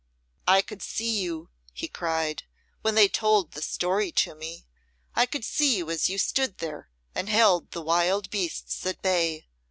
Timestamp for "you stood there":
6.09-6.89